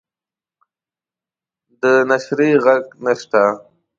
د 1.81 1.83
نشریح 2.09 2.53
ږغ 2.63 2.77
نشته 3.05 3.41